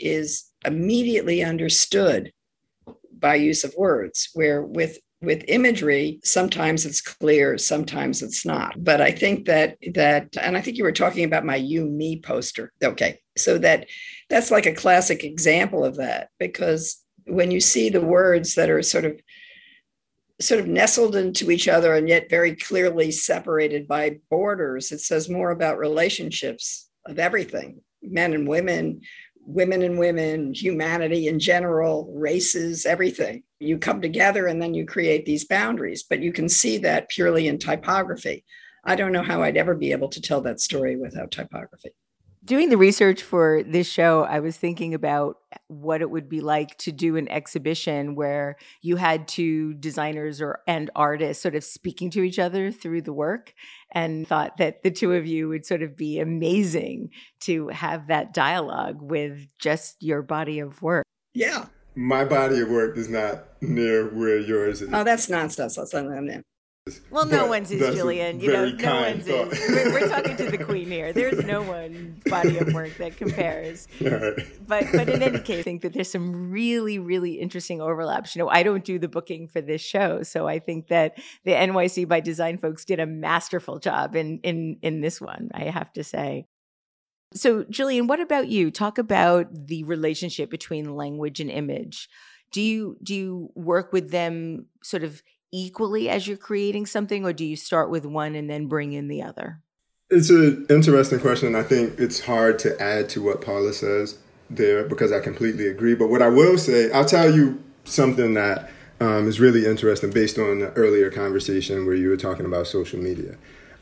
[0.00, 2.32] is immediately understood
[3.18, 8.82] by use of words where with with imagery sometimes it's clear sometimes it's not.
[8.82, 12.20] But i think that that and i think you were talking about my you me
[12.20, 12.72] poster.
[12.82, 13.20] Okay.
[13.36, 13.88] So that
[14.28, 18.82] that's like a classic example of that because when you see the words that are
[18.82, 19.20] sort of
[20.40, 25.28] sort of nestled into each other and yet very clearly separated by borders it says
[25.28, 27.80] more about relationships of everything.
[28.02, 29.00] Men and women
[29.44, 33.42] women and women humanity in general races everything.
[33.58, 37.48] You come together and then you create these boundaries but you can see that purely
[37.48, 38.44] in typography.
[38.84, 41.92] I don't know how i'd ever be able to tell that story without typography
[42.44, 45.36] Doing the research for this show, I was thinking about
[45.68, 50.58] what it would be like to do an exhibition where you had two designers or
[50.66, 53.54] and artists sort of speaking to each other through the work
[53.92, 58.34] and thought that the two of you would sort of be amazing to have that
[58.34, 61.04] dialogue with just your body of work.
[61.34, 61.66] Yeah.
[61.94, 64.88] My body of work is not near where yours is.
[64.92, 65.76] Oh, that's nonsense.
[65.76, 66.06] That's not
[67.10, 68.40] well, no one's is, Julian.
[68.40, 69.68] You know, no one's is.
[69.68, 71.12] We're, we're, talking to the queen here.
[71.12, 73.86] There's no one body of work that compares.
[74.02, 74.34] Right.
[74.66, 78.34] But but in any case, I think that there's some really really interesting overlaps.
[78.34, 81.52] You know, I don't do the booking for this show, so I think that the
[81.52, 85.50] NYC by Design folks did a masterful job in in in this one.
[85.54, 86.46] I have to say.
[87.32, 88.70] So, Julian, what about you?
[88.70, 92.08] Talk about the relationship between language and image.
[92.50, 95.22] Do you do you work with them sort of
[95.52, 99.08] equally as you're creating something, or do you start with one and then bring in
[99.08, 99.60] the other?
[100.10, 101.54] It's an interesting question.
[101.54, 104.18] I think it's hard to add to what Paula says
[104.50, 105.94] there because I completely agree.
[105.94, 110.38] But what I will say, I'll tell you something that um, is really interesting based
[110.38, 113.36] on the earlier conversation where you were talking about social media.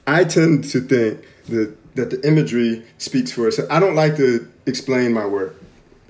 [0.06, 3.68] I tend to think that, that the imagery speaks for itself.
[3.70, 5.60] I don't like to explain my work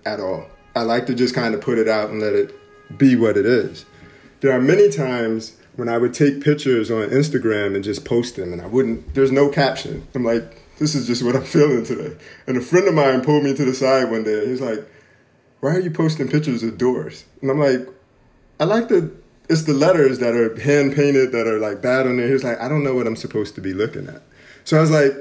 [0.07, 0.47] at all.
[0.77, 2.55] I like to just kind of put it out and let it
[2.99, 3.85] be what it is
[4.41, 8.53] there are many times when I would take pictures on Instagram and just post them,
[8.53, 10.07] and I wouldn't, there's no caption.
[10.15, 12.17] I'm like, this is just what I'm feeling today.
[12.47, 14.47] And a friend of mine pulled me to the side one day.
[14.47, 14.87] He's like,
[15.61, 17.25] why are you posting pictures of doors?
[17.43, 17.87] And I'm like,
[18.59, 19.13] I like the,
[19.49, 22.29] it's the letters that are hand painted that are like bad on there.
[22.29, 24.23] He's like, I don't know what I'm supposed to be looking at.
[24.65, 25.13] So I was like,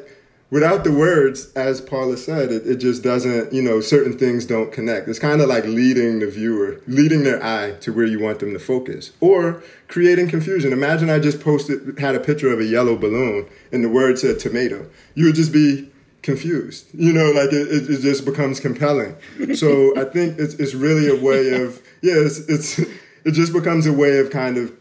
[0.51, 4.71] without the words, as Paula said, it, it just doesn't, you know, certain things don't
[4.71, 5.07] connect.
[5.07, 8.53] It's kind of like leading the viewer, leading their eye to where you want them
[8.53, 10.73] to focus, or creating confusion.
[10.73, 14.39] Imagine I just posted, had a picture of a yellow balloon and the word said
[14.39, 14.89] tomato.
[15.15, 15.89] You would just be
[16.21, 19.15] confused, you know, like it, it, it just becomes compelling.
[19.55, 22.79] So I think it's, it's really a way of, yeah, it's, it's,
[23.25, 24.73] it just becomes a way of kind of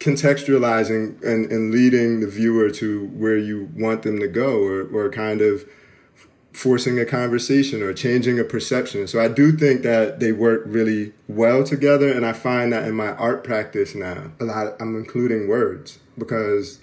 [0.00, 5.10] contextualizing and, and leading the viewer to where you want them to go or, or
[5.10, 5.64] kind of
[6.52, 9.06] forcing a conversation or changing a perception.
[9.06, 12.94] So I do think that they work really well together and I find that in
[12.94, 16.80] my art practice now, a lot I'm including words because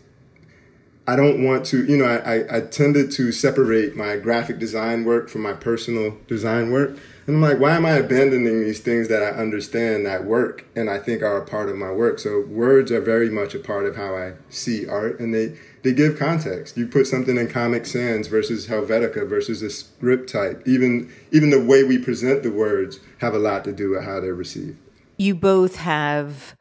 [1.08, 5.30] I don't want to, you know, I, I tended to separate my graphic design work
[5.30, 6.98] from my personal design work.
[7.28, 10.92] And I'm like, why am I abandoning these things that I understand that work and
[10.92, 12.20] I think are a part of my work?
[12.20, 15.92] So words are very much a part of how I see art and they, they
[15.92, 16.78] give context.
[16.78, 20.62] You put something in Comic Sans versus Helvetica versus a script type.
[20.68, 24.20] Even even the way we present the words have a lot to do with how
[24.20, 24.78] they're received.
[25.18, 26.56] You both have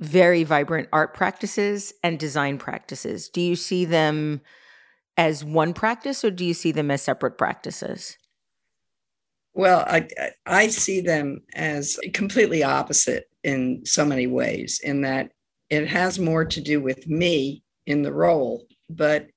[0.00, 3.28] very vibrant art practices and design practices.
[3.28, 4.42] Do you see them
[5.16, 8.16] as one practice or do you see them as separate practices?
[9.54, 10.08] Well, I,
[10.44, 15.30] I see them as completely opposite in so many ways, in that
[15.70, 19.28] it has more to do with me in the role, but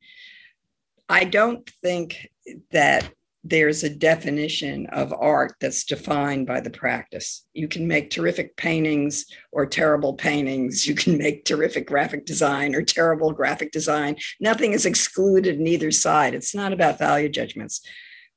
[1.07, 2.27] I don't think
[2.71, 3.09] that
[3.43, 7.45] there's a definition of art that's defined by the practice.
[7.53, 10.85] You can make terrific paintings or terrible paintings.
[10.85, 14.17] You can make terrific graphic design or terrible graphic design.
[14.41, 16.33] Nothing is excluded in either side.
[16.33, 17.81] It's not about value judgments.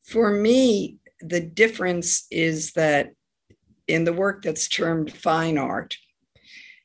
[0.05, 3.11] For me, the difference is that
[3.89, 5.97] in the work that's termed fine art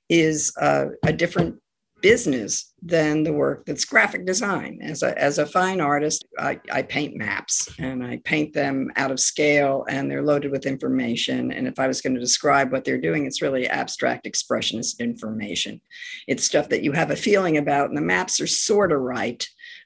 [0.10, 1.56] is uh, a different
[2.02, 4.78] business than the work that's graphic design.
[4.84, 9.10] As a, as a fine artist, I, I, paint maps and I paint them out
[9.10, 11.52] of scale and they're loaded with information.
[11.52, 15.82] And if I was going to describe what they're doing, it's really abstract expressionist information.
[16.28, 19.44] It's stuff that you have a feeling about, and the maps are sort of right,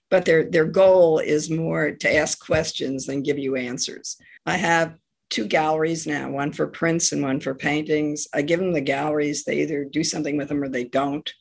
[0.10, 4.18] but their, their goal is more to ask questions than give you answers.
[4.50, 4.96] I have
[5.30, 8.28] two galleries now, one for prints and one for paintings.
[8.34, 9.44] I give them the galleries.
[9.44, 11.32] They either do something with them or they don't.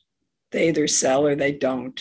[0.51, 1.99] They either sell or they don't.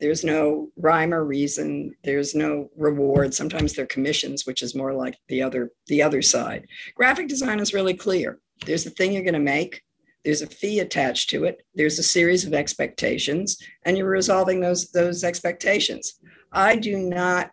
[0.00, 1.94] There's no rhyme or reason.
[2.02, 3.34] There's no reward.
[3.34, 6.66] Sometimes they're commissions, which is more like the other the other side.
[6.94, 8.38] Graphic design is really clear.
[8.64, 9.82] There's the thing you're going to make.
[10.24, 14.90] there's a fee attached to it, there's a series of expectations, and you're resolving those,
[14.92, 16.14] those expectations.
[16.52, 17.50] I do not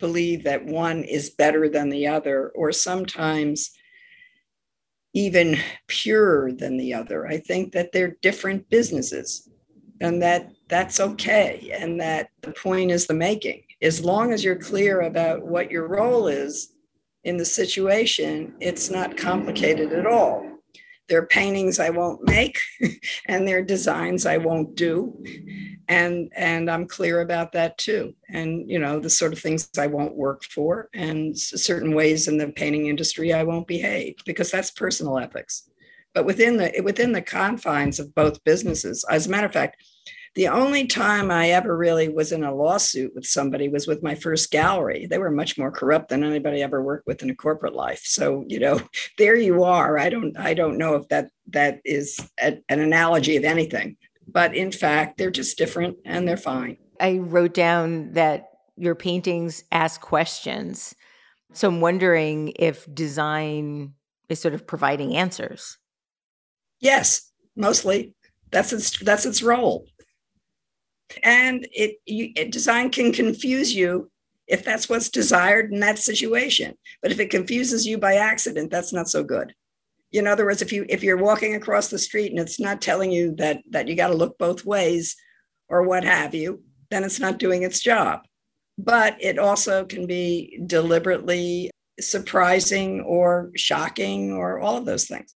[0.00, 3.70] believe that one is better than the other, or sometimes
[5.14, 7.26] even purer than the other.
[7.26, 9.48] I think that they're different businesses
[10.00, 13.62] and that that's okay and that the point is the making.
[13.82, 16.72] As long as you're clear about what your role is
[17.24, 20.46] in the situation, it's not complicated at all.
[21.08, 22.58] There are paintings I won't make
[23.26, 25.24] and there are designs I won't do.
[25.90, 28.14] And, and I'm clear about that too.
[28.28, 32.38] And, you know, the sort of things I won't work for and certain ways in
[32.38, 35.68] the painting industry I won't behave because that's personal ethics.
[36.14, 39.82] But within the within the confines of both businesses, as a matter of fact,
[40.36, 44.14] the only time I ever really was in a lawsuit with somebody was with my
[44.14, 45.06] first gallery.
[45.06, 48.02] They were much more corrupt than anybody ever worked with in a corporate life.
[48.04, 48.80] So, you know,
[49.18, 49.98] there you are.
[49.98, 53.96] I don't I don't know if that that is a, an analogy of anything,
[54.32, 56.76] but in fact, they're just different and they're fine.
[57.00, 60.94] I wrote down that your paintings ask questions.
[61.52, 63.94] So I'm wondering if design
[64.28, 65.78] is sort of providing answers.
[66.80, 68.14] Yes, mostly.
[68.50, 69.86] That's its that's its role
[71.22, 74.10] and it, you, it design can confuse you
[74.46, 78.92] if that's what's desired in that situation but if it confuses you by accident that's
[78.92, 79.54] not so good
[80.12, 83.10] in other words if you if you're walking across the street and it's not telling
[83.10, 85.16] you that that you got to look both ways
[85.68, 88.20] or what have you then it's not doing its job
[88.78, 95.34] but it also can be deliberately surprising or shocking or all of those things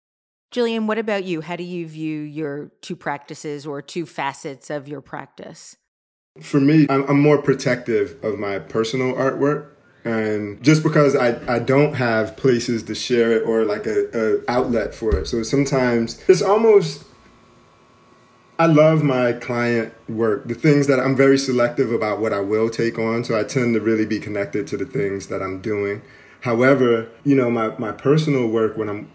[0.52, 1.40] Julian, what about you?
[1.40, 5.78] How do you view your two practices or two facets of your practice?
[6.42, 9.71] For me, I'm, more protective of my personal artwork.
[10.04, 14.52] And just because I, I don't have places to share it or like a, a
[14.52, 15.28] outlet for it.
[15.28, 17.06] So sometimes it's almost
[18.62, 20.48] I love my client work.
[20.48, 23.24] The things that I'm very selective about what I will take on.
[23.24, 26.04] So I tend to really be connected to the things that I'm doing.
[26.42, 29.12] However, you know, my, my personal work when I'm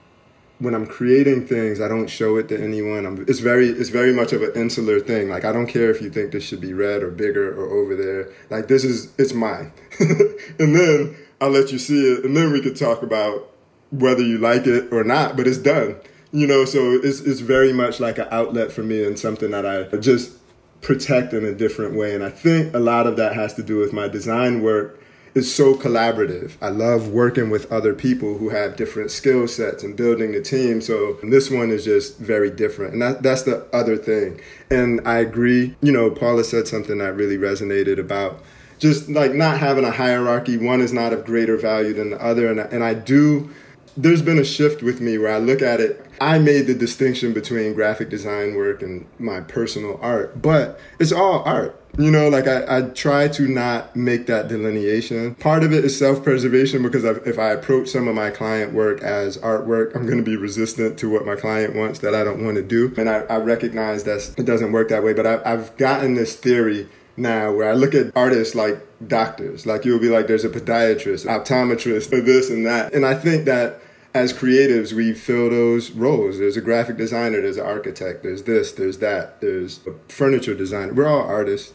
[0.58, 3.04] when I'm creating things, I don't show it to anyone.
[3.04, 5.28] I'm, it's very it's very much of an insular thing.
[5.28, 7.94] Like I don't care if you think this should be red or bigger or over
[7.94, 8.32] there.
[8.50, 9.72] Like this is it's mine.
[10.00, 13.50] and then I'll let you see it, and then we could talk about
[13.90, 15.36] whether you like it or not.
[15.36, 15.96] But it's done.
[16.32, 19.66] You know, so it's it's very much like an outlet for me and something that
[19.66, 20.32] I just
[20.80, 22.14] protect in a different way.
[22.14, 25.00] And I think a lot of that has to do with my design work
[25.36, 26.54] is so collaborative.
[26.62, 30.80] I love working with other people who have different skill sets and building the team.
[30.80, 32.94] So this one is just very different.
[32.94, 34.40] And that, that's the other thing.
[34.70, 38.42] And I agree, you know, Paula said something that really resonated about
[38.78, 40.56] just like not having a hierarchy.
[40.56, 42.50] One is not of greater value than the other.
[42.50, 43.50] And, and I do
[43.98, 46.04] there's been a shift with me where I look at it.
[46.20, 51.42] I made the distinction between graphic design work and my personal art, but it's all
[51.44, 51.80] art.
[51.98, 55.34] You know, like I, I try to not make that delineation.
[55.36, 59.00] Part of it is self preservation because if I approach some of my client work
[59.02, 62.44] as artwork, I'm going to be resistant to what my client wants that I don't
[62.44, 62.92] want to do.
[62.98, 66.36] And I, I recognize that it doesn't work that way, but I, I've gotten this
[66.36, 66.86] theory
[67.16, 68.78] now where I look at artists like
[69.08, 72.92] doctors, like you'll be like, there's a podiatrist, optometrist, or this and that.
[72.92, 73.80] And I think that
[74.12, 76.38] as creatives, we fill those roles.
[76.38, 80.92] There's a graphic designer, there's an architect, there's this, there's that, there's a furniture designer.
[80.92, 81.72] We're all artists.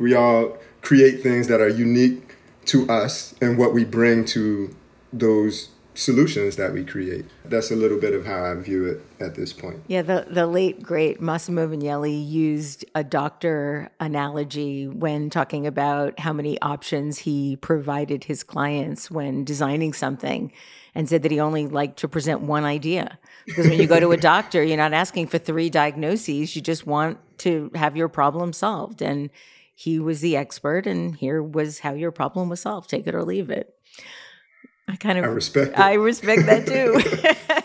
[0.00, 2.36] We all create things that are unique
[2.66, 4.74] to us and what we bring to
[5.12, 7.26] those solutions that we create.
[7.44, 9.82] That's a little bit of how I view it at this point.
[9.86, 16.32] Yeah, the, the late, great Massimo Vignelli used a doctor analogy when talking about how
[16.32, 20.52] many options he provided his clients when designing something
[20.94, 23.18] and said that he only liked to present one idea.
[23.44, 26.86] Because when you go to a doctor, you're not asking for three diagnoses, you just
[26.86, 29.02] want to have your problem solved.
[29.02, 29.30] And
[29.80, 32.90] he was the expert, and here was how your problem was solved.
[32.90, 33.72] Take it or leave it.
[34.86, 35.72] I kind of I respect.
[35.72, 35.78] It.
[35.78, 37.00] I respect that too.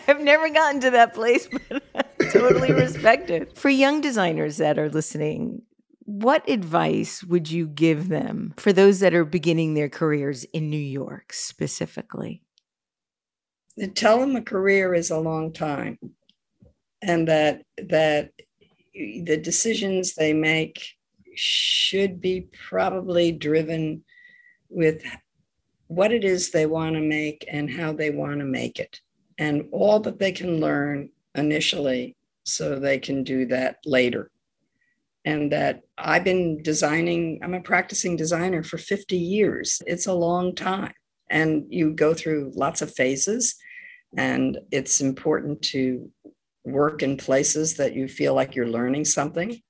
[0.08, 3.58] I've never gotten to that place, but I totally respect it.
[3.58, 5.60] For young designers that are listening,
[6.06, 10.78] what advice would you give them for those that are beginning their careers in New
[10.78, 12.42] York specifically?
[13.94, 15.98] tell them a career is a long time
[17.02, 18.30] and that that
[18.94, 20.95] the decisions they make
[21.38, 24.02] should be probably driven
[24.68, 25.02] with
[25.88, 29.00] what it is they want to make and how they want to make it
[29.38, 34.30] and all that they can learn initially so they can do that later.
[35.24, 39.82] And that I've been designing I'm a practicing designer for 50 years.
[39.86, 40.92] It's a long time
[41.30, 43.56] and you go through lots of phases
[44.16, 46.10] and it's important to
[46.64, 49.60] work in places that you feel like you're learning something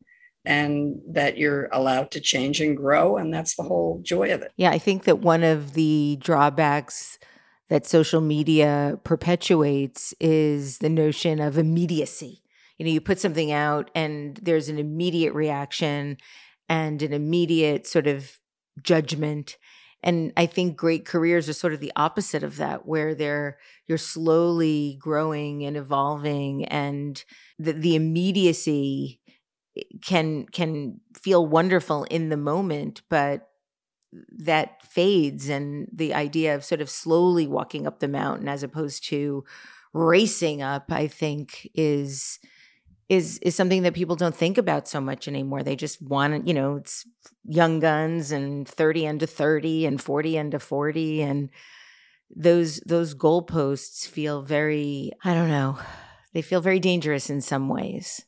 [0.46, 3.16] and that you're allowed to change and grow.
[3.16, 4.52] And that's the whole joy of it.
[4.56, 7.18] Yeah, I think that one of the drawbacks
[7.68, 12.42] that social media perpetuates is the notion of immediacy.
[12.78, 16.16] You know, you put something out and there's an immediate reaction
[16.68, 18.38] and an immediate sort of
[18.82, 19.56] judgment.
[20.02, 23.98] And I think great careers are sort of the opposite of that, where they're you're
[23.98, 27.24] slowly growing and evolving and
[27.58, 29.20] the, the immediacy
[30.04, 33.48] can can feel wonderful in the moment but
[34.30, 39.04] that fades and the idea of sort of slowly walking up the mountain as opposed
[39.04, 39.44] to
[39.92, 42.38] racing up i think is
[43.08, 45.62] is is something that people don't think about so much anymore.
[45.62, 47.06] They just want you know it's
[47.44, 51.50] young guns and 30 into 30 and 40 into 40 and
[52.34, 55.78] those those goalposts feel very i don't know
[56.32, 58.24] they feel very dangerous in some ways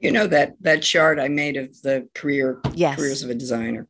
[0.00, 2.96] you know that that chart I made of the career yes.
[2.96, 3.88] careers of a designer.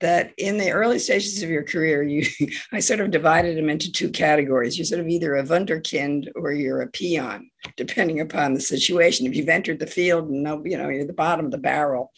[0.00, 2.26] That in the early stages of your career, you
[2.72, 4.76] I sort of divided them into two categories.
[4.76, 9.26] You're sort of either a wunderkind or you're a peon, depending upon the situation.
[9.26, 12.12] If you've entered the field and no, you know, you're the bottom of the barrel,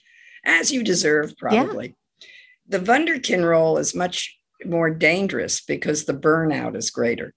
[0.45, 1.95] as you deserve, probably.
[2.20, 2.29] Yeah.
[2.79, 7.35] The wunderkind role is much more dangerous because the burnout is greater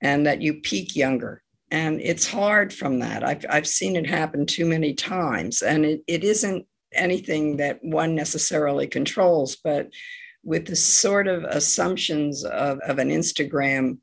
[0.00, 4.46] and that you peak younger and it's hard from that i've, I've seen it happen
[4.46, 9.90] too many times and it, it isn't anything that one necessarily controls but
[10.42, 13.98] with the sort of assumptions of, of an instagram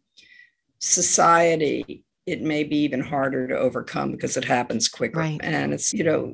[0.79, 5.39] society it may be even harder to overcome because it happens quicker right.
[5.41, 6.31] and it's you know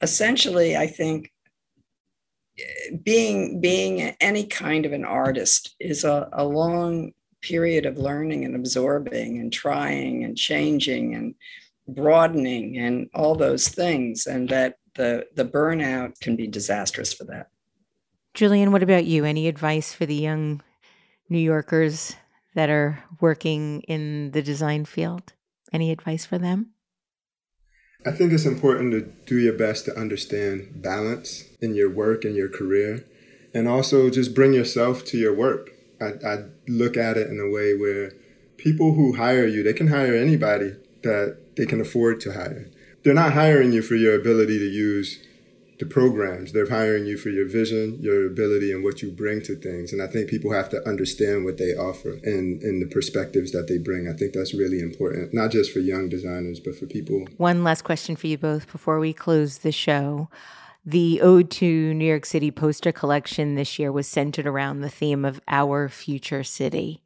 [0.00, 1.30] essentially i think
[2.58, 8.44] eh, being being any kind of an artist is a, a long period of learning
[8.44, 11.34] and absorbing and trying and changing and
[11.88, 17.48] broadening and all those things and that the the burnout can be disastrous for that.
[18.34, 19.24] Julian what about you?
[19.24, 20.62] Any advice for the young
[21.28, 22.16] new yorkers
[22.54, 25.32] that are working in the design field?
[25.72, 26.70] Any advice for them?
[28.06, 32.36] I think it's important to do your best to understand balance in your work and
[32.36, 33.04] your career
[33.52, 35.70] and also just bring yourself to your work
[36.00, 38.12] I, I look at it in a way where
[38.56, 42.68] people who hire you, they can hire anybody that they can afford to hire.
[43.02, 45.20] They're not hiring you for your ability to use
[45.78, 46.52] the programs.
[46.52, 49.92] They're hiring you for your vision, your ability, and what you bring to things.
[49.92, 53.68] And I think people have to understand what they offer and, and the perspectives that
[53.68, 54.08] they bring.
[54.08, 57.26] I think that's really important, not just for young designers, but for people.
[57.36, 60.28] One last question for you both before we close the show.
[60.88, 65.24] The Ode to New York City poster collection this year was centered around the theme
[65.24, 67.02] of our future city.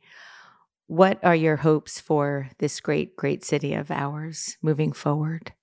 [0.86, 5.54] What are your hopes for this great, great city of ours moving forward?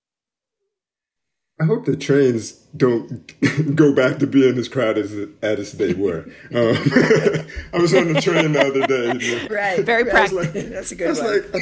[1.60, 3.32] I hope the trains don't
[3.76, 5.28] go back to being as crowded as,
[5.60, 6.24] as they were.
[6.52, 6.74] Um,
[7.72, 9.24] I was on the train the other day.
[9.24, 9.84] You know, right.
[9.84, 10.38] Very practical.
[10.42, 11.52] Like, That's a good one.
[11.52, 11.54] Like,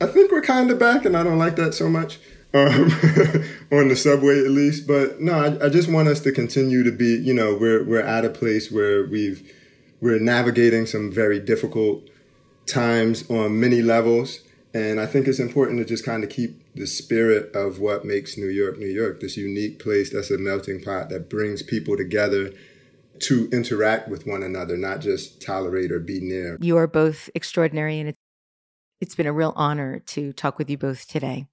[0.00, 2.18] I, I think we're kind of back, and I don't like that so much
[2.52, 2.90] um,
[3.72, 4.86] on the subway at least.
[4.86, 8.02] But no, I, I, just want us to continue to be, you know, we're we're
[8.02, 9.52] at a place where we've
[10.00, 12.08] we're navigating some very difficult
[12.66, 14.40] times on many levels,
[14.74, 18.36] and I think it's important to just kind of keep the spirit of what makes
[18.36, 22.52] New York New York, this unique place that's a melting pot that brings people together
[23.20, 26.56] to interact with one another, not just tolerate or be near.
[26.60, 28.18] You are both extraordinary, and it's
[29.00, 31.46] it's been a real honor to talk with you both today.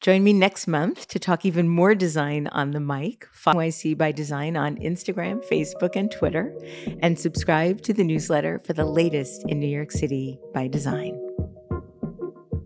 [0.00, 3.28] Join me next month to talk even more design on the mic.
[3.34, 6.56] Follow NYC by Design on Instagram, Facebook, and Twitter,
[7.02, 11.20] and subscribe to the newsletter for the latest in New York City by Design.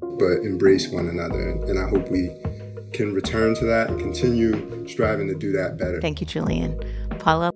[0.00, 2.30] But embrace one another, and I hope we
[2.92, 6.00] can return to that and continue striving to do that better.
[6.00, 6.80] Thank you, Julian.
[7.18, 7.50] Paula.